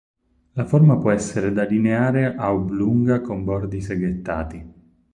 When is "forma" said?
0.65-0.97